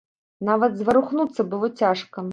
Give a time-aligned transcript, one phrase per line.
[0.49, 2.29] Нават зварухнуцца было цяжка.